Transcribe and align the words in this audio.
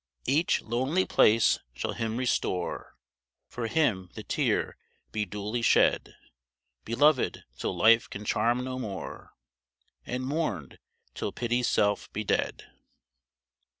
Each 0.25 0.63
lonely 0.63 1.05
place 1.05 1.59
shall 1.75 1.93
him 1.93 2.17
restore, 2.17 2.95
For 3.47 3.67
him 3.67 4.09
the 4.15 4.23
tear 4.23 4.75
be 5.11 5.25
duly 5.25 5.61
shed; 5.61 6.15
Beloved 6.83 7.43
till 7.59 7.75
life 7.77 8.09
can 8.09 8.25
charm 8.25 8.63
no 8.63 8.79
more, 8.79 9.33
And 10.03 10.25
mourn'd 10.25 10.79
till 11.13 11.31
pity's 11.31 11.69
self 11.69 12.11
be 12.13 12.23
dead. 12.23 12.63